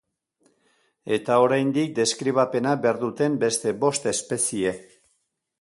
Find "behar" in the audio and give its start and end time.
2.87-3.01